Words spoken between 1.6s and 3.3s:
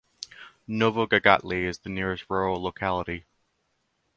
is the nearest rural locality.